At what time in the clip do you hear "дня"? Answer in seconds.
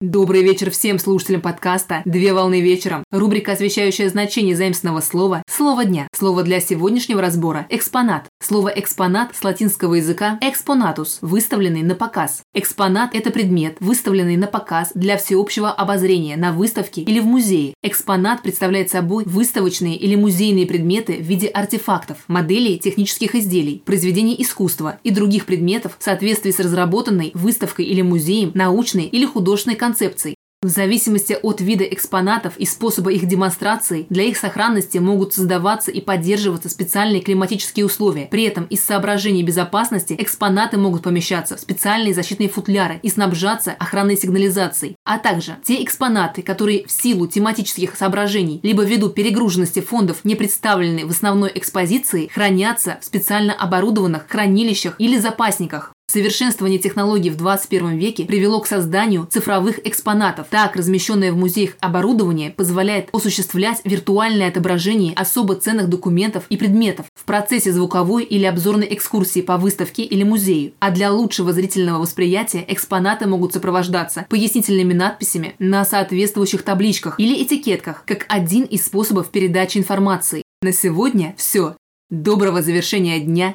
5.84-6.06, 83.20-83.54